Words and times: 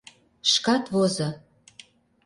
Шкат 0.51 0.83
возо... 0.93 1.29